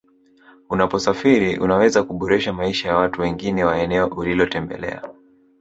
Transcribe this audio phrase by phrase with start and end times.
[0.69, 5.01] Unaposafiri unaweza kuboresha maisha ya watu wengine wa eneo ulilotembelea